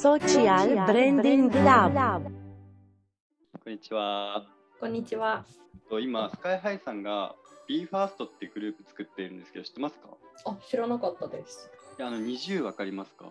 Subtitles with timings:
[0.00, 2.22] Social Branding Lab
[3.62, 4.46] こんにちは。
[4.80, 5.44] こんにちは。
[5.90, 7.34] と今、スカイハイさんが
[7.68, 10.08] BE:FIRST っていうグループ作っているんですけど、知ってますか？
[10.46, 11.70] あ、知らなかったです。
[11.98, 13.26] いやあの NiziU わかりますか？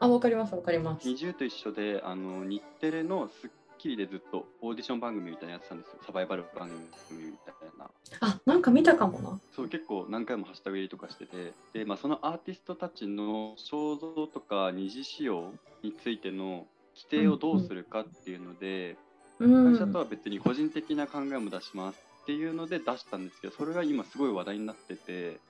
[0.00, 1.08] あ、わかります、わかります。
[1.08, 5.94] ?NiziU と一緒で、あの日テレのスッキリでずっとオーディション番組みたいなのやってたんですよ。
[6.04, 6.68] サバイバル番
[7.08, 7.71] 組みたいな。
[8.20, 9.40] あ、なんか見たかもな。
[9.54, 18.96] そう結構何回もハッシュタグ入りとかしててで、まあ、そのアーティストたちの肖像とか二次使用についての規定をどうするかっていうので、
[19.38, 19.72] うん。
[19.74, 25.40] 会社とは別に個人的な考えも出しますっていうので出したんですけどそれが今すごい話題になってて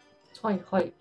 [0.42, 0.92] はいはい。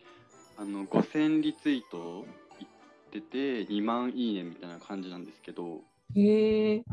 [0.57, 2.25] あの5000リツイート
[2.59, 2.67] いっ
[3.11, 5.79] てて2万いいねみたいな感じなんですけど
[6.15, 6.83] へえ。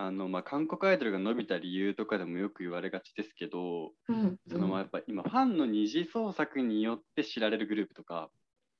[0.00, 4.38] あの、まあ、韓国アイドルが伸びた理由とかでもよく言われがちですけどうん。
[4.48, 8.30] そのまあやっぱ今ファンの二次創作によって知られるグループとか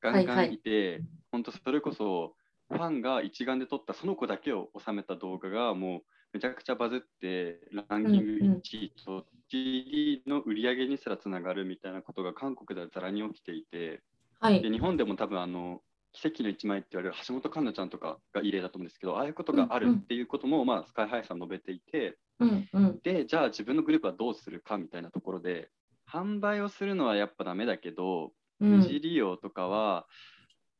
[0.00, 2.34] ガンガはいはいンいて、本当それこそ
[2.70, 6.01] ファンが一眼で撮ったその子だけを収めた動画がもう
[6.34, 14.02] めちゃくちゃバズってランキングうんうん1位と CD の売り上げにすらつながるみたいなことが韓国ではざらに起きていて
[14.38, 14.71] はいで。
[14.71, 15.80] 日本でも多分あの
[16.21, 22.99] 奇跡の一枚って言われる橋本環奈ちゃんとかが異例だと思うんですけどああいうことがあるっていうことも、まあ、スカイハイさん述べていて、うんうん。
[23.05, 25.69] でじゃあ自分のグループはどうするかみたいなところで
[26.11, 30.07] 販売をするのはやっぱダメだけど、うん二次利用とかは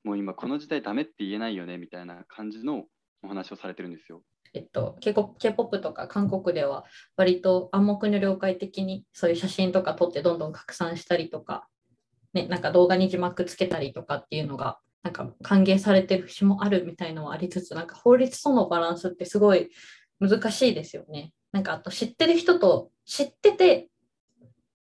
[0.03, 2.87] もう今この時代ダメって言えないよねみたいな感じの
[3.23, 4.23] お話をされてるんですよ。
[4.53, 6.85] えっと、K-POP K-POP とか韓国では
[7.17, 11.69] 割と暗黙の了解的にそういう写真とか撮ってどんどん拡散したりとか、
[12.35, 19.71] ね、なんか動画に字幕つけたりとかっていうのがなんか歓迎されてる節もあるみたいのはありつつなんか法律とのバランスってすごい
[20.21, 21.33] 難しいですよね。
[21.51, 23.89] なんかあと知ってる人と知ってて、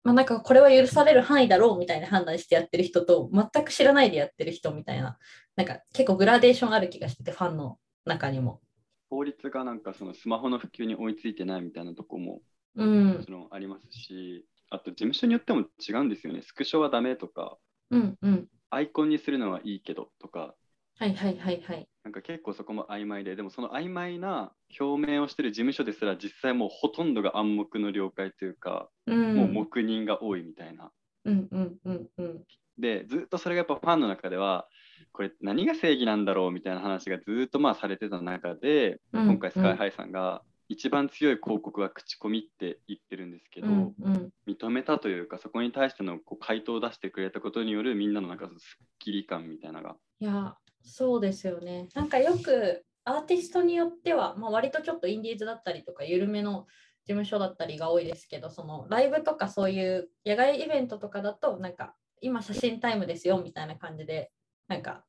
[0.04, 5.16] まあ、なんかこれは許される範囲だろうみたいな判断してやってる人と全く知らないでやってる人みたいな
[5.56, 8.60] なんか結構グラデーションある気がしててファンの中にも。
[9.08, 12.42] 法律がなんかそのスマホの普及に追いついてないみたいなとこも
[12.76, 16.42] うもんちろんありますし、あと事務所によっても違うんですよね。
[16.42, 17.56] スクショはダメとか、
[17.90, 18.48] うんうん。
[18.70, 20.54] アイコンにするのはいいけどとか、
[20.98, 21.88] はいはいはいはい。
[22.02, 29.36] なんか結構そこも曖昧で、でもその曖昧な表明をしてる事務所ですら実際もうほとんどが暗黙の了解というか、うん。
[29.36, 30.90] もう黙認が多いみたいな。
[31.24, 32.44] うんうんうんうん。
[32.78, 34.66] で、ずっとそれがやっぱファンの中では、
[35.12, 51.88] これ何が正義なんだろうみたいな話がずっとまあされてた中で、うん今回スカイハイさんが一番強い広告は口コミって言ってるんですけど、うんうん認めたというかそこに対してのこう回答を出してくれたことによるみんなのなんかすっきり感みたいなのがいや、そうですよね。
[51.94, 56.66] なんかよくアーティストによっては、まあ、割とちょっとインディーズだったりとか、緩めの
[57.04, 64.30] 事務所だったりが多いですけど、そのライブとかそういう野外イベントとかだと、なんか今写真タイムですよみたいな感じで、
[64.66, 65.04] なんか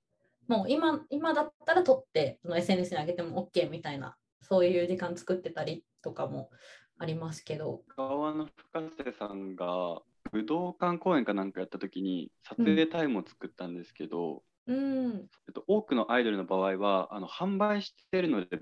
[0.47, 4.15] もう今今だったら撮ってその SNS に上げても OK みたいな、
[4.49, 6.49] そういう時間作ってたりとかも
[6.97, 7.81] ありますけど。
[7.95, 10.01] 川の深瀬さんが
[10.31, 18.59] 武道館公演かなんかやった時に撮影タイムを作ったんですけど、うん、えっと、多くのアイドルの場合はあの販売してるので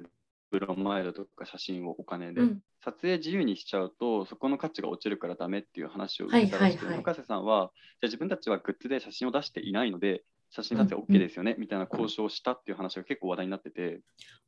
[0.52, 7.72] ブロマイドとか写真をお金で、うん、撮影自由にしちゃうとそこの価値が落ちるからダメっていう話をはい受けたらしくて、はいはい深瀬さんは
[8.02, 14.02] じゃあ自分たちはグッズで写真を出していないので写真撮影 OK ですよね、みたいな交渉をしたっていう話が結構話題になってて、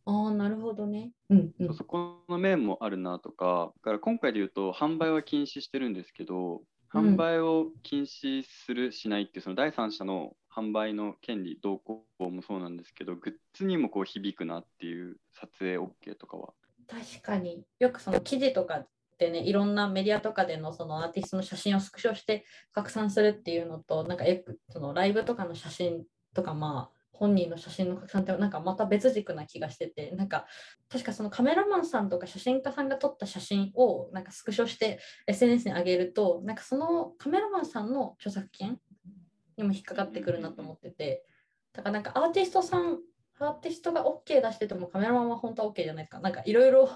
[0.06, 1.12] ああ、なるほどね。
[1.30, 1.74] うんうん。
[1.76, 3.74] そこの面もあるなとか。
[3.78, 6.62] だから今回で言うと販売は禁止してるんですけどうん
[6.92, 16.54] 販売を禁止するしないっていうその第三者の販売の権利動向もそうなんですけどグッズにもこう響くなっていう撮影 OK とかは。
[16.88, 17.64] 確かに。
[17.78, 18.86] よくその記事とか
[19.19, 24.24] でねいろんなメディアとかでのそのアーティストの写真をスクショして拡散するっていうのとなんか
[24.69, 26.03] そのライブとかの写真
[26.34, 30.46] とかまあ本人の写真の拡散ってなんかまた別軸な気がしててなんか
[30.90, 38.80] 確かそのカメラマンさんとか写真家さんが撮った写真をなんかスクショして SNS に上げるとなんかそのカメラマンさんの著作権
[39.57, 41.25] にも引っかかってくるなと思ってて
[41.74, 43.00] だからなんかアーティストさん
[43.42, 46.19] アーティストが OK 出しててもカメラマンは本当は OK じゃないですか。
[46.19, 46.89] なんかいろいろ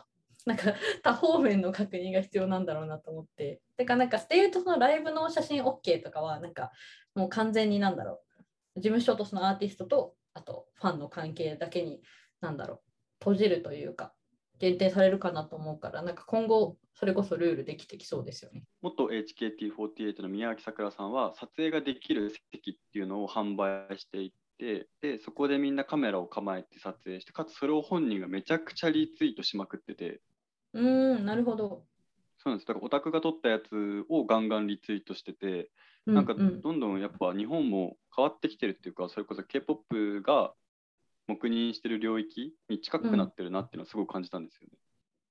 [0.45, 3.61] なんか多方面の確認が必要なんだろうなと思って。
[3.77, 6.71] てかなんかっていうとそのライブの写真 OK とかはなんか
[7.15, 8.21] もう完全になんだろ
[8.75, 12.01] う事務所とそのアーティストとあとファンの関係だけに
[12.41, 12.79] なんだろう
[13.19, 14.13] 閉じるというか
[14.59, 18.63] 限定されるかなと思うからなんか今後それこそルールできてきそうですよね。
[18.81, 30.21] 元 HKT48 の宮脇さくらさんは撮影ができる席っていうのを販売していてでそこでみんなカメラを構えて撮影してかつそれを本人がめちゃくちゃリツイートしまくってて
[30.73, 31.85] うーんなるほど。
[32.37, 35.69] そうなんですだからオタクが撮ったやつをガンガンリツイートしてて
[36.05, 40.53] うなんかうんどんどんやっぱ日本も変わってきてるっていうかそれこそ K-POP が
[41.27, 44.77] 黙認してる領域に近くなってるなっていうのをすごく感じたんですよね。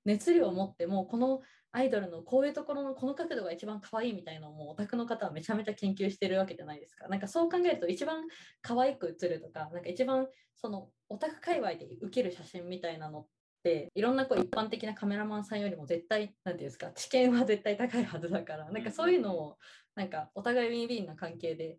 [0.04, 7.08] 熱量を持ってもうこのアイドルのこういうところのこの角度が一番可愛いみたいなのもオタクの方はめちゃめちゃ研究してるわけじゃないですか。
[7.08, 8.24] なんかそう考えると一番
[8.60, 13.26] 可愛く映るとか、なんか一番そのオタク界隈で受ける写真みたいなのっ
[13.62, 19.58] ていろんなこう一般的なカメラマンさんよりも絶対なんていうんですか知見は絶対高いはずだからなんかそういうのを
[19.94, 21.78] なんかお互いウィンウィンな関係で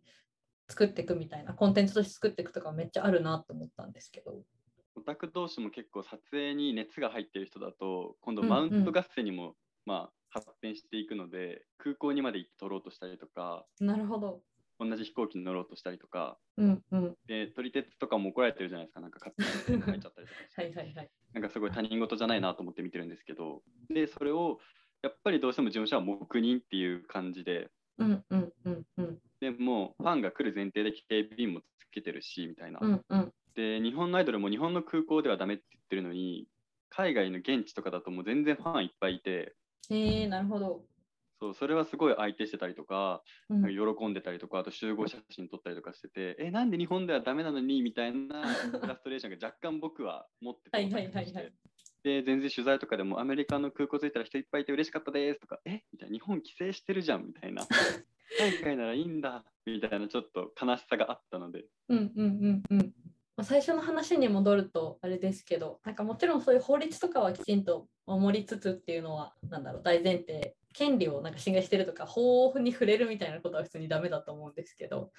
[0.69, 4.43] 作っていくみたいなコンテンツとして作っていくとかめっちゃあるなと思ったんですけど。
[4.95, 13.65] オタク同士も結構撮影に熱が入ってる人だと今度マウント合戦にも、まあ発展していくので空港にまで行って撮ろうとしたりとか。
[13.79, 14.41] なるほど
[14.83, 19.01] 同じ飛行機に乗ろうとしたりとか、うんうん、で撮り鉄とかも怒られてるじゃないですか。
[19.01, 21.09] なんか勝手に入っちゃったりとか はいはいはい。
[21.33, 23.63] なんかすごい他人事じゃないなと思って見てるんですけど。
[23.89, 24.59] でそれを
[25.01, 36.47] やっぱりどうしても事務所は黙認っていう感じで、うんうんうんうん、でもうファンが来る前提で警備員もつけてるしみたいな、うんうん、で日本のアイドルも日本の空港ではダメって言ってるのに
[36.89, 39.55] 海外の現地とかだともう全然ファンいっぱいいて。
[39.89, 40.85] へえなるほど
[41.43, 43.95] そうそれはすごい相手してたりとか、うん。
[43.95, 48.43] 喜んでたりとかあと集合写真撮ったりとかしててえなんで日本ではダメなのにみたいな
[48.79, 51.53] フラストレーションが若干僕は持っててはいはいはいはい。
[52.03, 55.83] で全然取材とかでもアメリカの空港着いたら人いっぱいいて嬉しかったですとかえ？
[55.91, 57.67] みたいな日本帰省してるじゃんみたいな。
[58.39, 61.65] 海外ならいいんだみたいなちょっと悲しさがあったので。
[61.89, 62.93] うんうんうんうん。
[63.35, 75.11] まあ最初の話に戻るとあれですけどなんかもちろんそういう法律とかはきちんと守りつつっていうのはなんだろう大前提権利をなんか侵害してるとか法に触れるみたいなことは普通にダメだと思うんですけど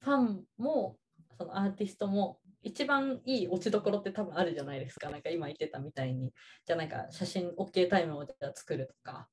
[0.00, 0.96] ファンも
[1.38, 6.32] そのアーティストも一番いい落ちどころって多分あるじゃないですかなんか今言ってたみたいに
[6.66, 9.28] じゃあなんか写真 OK タイムをじゃあ作るとか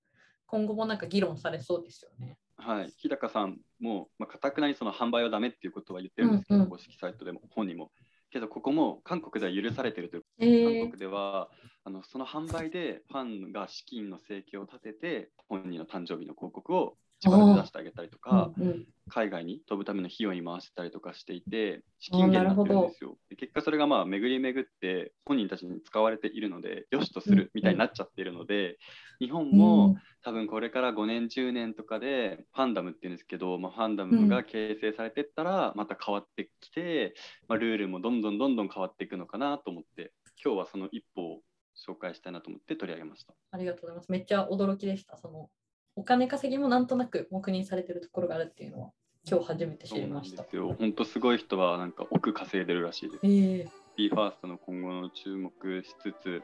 [0.46, 2.38] 今後もなんか議論されそうですよね。
[2.58, 7.92] はい、日高さんも、まあ、かたくなにその販売はダメっていうことは言ってるんですけど、うんうん公式サイトでも本にも。
[8.32, 11.50] けど、ここも韓国では許されてるというえー韓国では
[11.84, 23.18] あのその販売でファンが資金の生計を立てて本人の誕生日の広告を自腹で出してあげたりとか、うんうん海外に飛ぶための費用に回してたりとかしていて資金源になってるんですよ。
[23.40, 28.78] で結果それがまあ巡り巡って本人たちに使われているのでよしとするみたいになっちゃっているので、
[29.20, 37.14] 日本も多分これから5年10年とかでファンダムっていうんですけど、まあ、ファンダムが形成されていったらまた変わってきて、
[37.48, 40.12] まあ、ルールもどんどんどんどん変わっていくのかなと思って
[40.44, 41.40] 今日はその一歩を
[41.88, 43.34] 紹介したいなと思って取り上げました。
[43.52, 44.12] ありがとうございます。
[44.12, 45.18] めっちゃ驚きでした。
[45.18, 45.50] その
[45.96, 48.92] お金稼ぎもなんとなく黙認されてるところがあるっていうのは
[49.28, 50.44] 今日初めて知りました。
[50.78, 53.20] 本当すごい人はなんか億稼いでるらしいです。
[53.24, 56.42] ええ BE:FIRST の今後の注目しつつ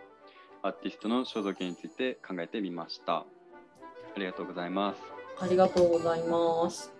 [0.61, 3.17] アーティストの肖像権について考えてみました。
[3.17, 3.25] あ
[4.17, 5.01] りがとうございます。
[5.39, 6.94] ありがとうございます。